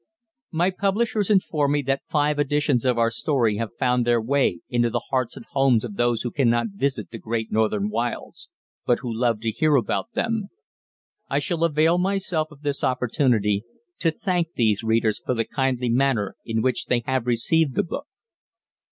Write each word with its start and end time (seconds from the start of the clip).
My 0.49 0.71
publishers 0.71 1.29
inform 1.29 1.73
me 1.73 1.83
that 1.83 2.01
five 2.09 2.39
editions 2.39 2.85
of 2.85 2.97
our 2.97 3.11
story 3.11 3.57
have 3.57 3.75
found 3.77 4.03
their 4.03 4.19
way 4.19 4.61
into 4.67 4.89
the 4.89 5.03
hearts 5.11 5.37
and 5.37 5.45
homes 5.51 5.83
of 5.83 5.95
those 5.95 6.23
who 6.23 6.31
cannot 6.31 6.69
visit 6.73 7.11
the 7.11 7.19
great 7.19 7.51
northern 7.51 7.87
wilds, 7.87 8.49
but 8.83 8.97
who 9.01 9.15
love 9.15 9.41
to 9.41 9.51
hear 9.51 9.75
about 9.75 10.13
them. 10.13 10.47
I 11.29 11.37
shall 11.37 11.63
avail 11.63 11.99
myself 11.99 12.49
of 12.49 12.63
this 12.63 12.83
opportunity 12.83 13.63
to 13.99 14.09
thank 14.09 14.53
these 14.55 14.81
readers 14.83 15.21
for 15.23 15.35
the 15.35 15.45
kindly 15.45 15.89
manner 15.91 16.35
in 16.43 16.63
which 16.63 16.87
they 16.87 17.03
have 17.05 17.27
received 17.27 17.75
the 17.75 17.83
book. 17.83 18.07